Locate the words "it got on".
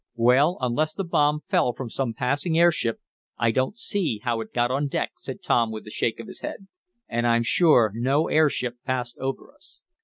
4.41-4.87